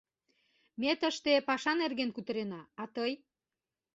—Ме 0.81 0.91
тыште 0.99 1.33
паша 1.47 1.73
нерген 1.81 2.09
кутырена, 2.13 2.61
а 2.81 2.83
тый... 2.95 3.11